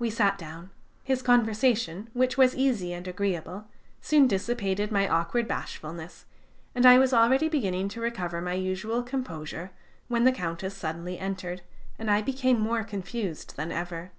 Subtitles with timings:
[0.00, 0.70] We sat down.
[1.04, 3.68] His conversation, which was easy and agreeable,
[4.00, 6.24] soon dissipated my awkward bashfulness;
[6.74, 9.70] and I was already beginning to recover my usual composure,
[10.08, 11.62] when the Countess suddenly entered,
[12.00, 14.10] and I became more confused than ever.